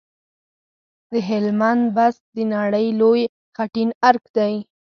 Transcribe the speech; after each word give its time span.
د 1.11 1.13
هلمند 1.29 1.83
بست 1.95 2.21
د 2.35 2.37
نړۍ 2.55 2.87
لوی 2.99 3.21
خټین 3.55 3.89
ارک 4.07 4.23
دی 4.37 4.53